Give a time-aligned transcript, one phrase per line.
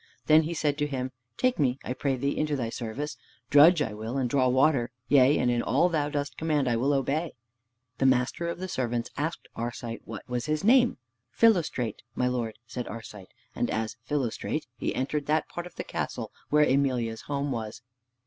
[0.25, 3.17] Then he said to him, "Take me, I pray thee, into thy service.
[3.51, 6.91] Drudge I will and draw water, yea, and in all thou dost command I will
[6.91, 7.35] obey."
[7.99, 10.97] The master of the servants asked Arcite what was his name.
[11.29, 16.31] "Philostrate, my lord," said Arcite, and as "Philostrate" he entered that part of the castle
[16.49, 17.83] where Emelia's home was.